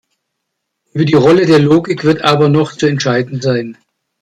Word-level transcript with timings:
Über 0.93 1.05
die 1.05 1.13
Rolle 1.13 1.45
der 1.45 1.59
Logik 1.59 2.03
wird 2.05 2.23
aber 2.23 2.49
noch 2.49 2.71
zu 2.75 2.87
entscheiden 2.87 3.39
sein. 3.39 3.77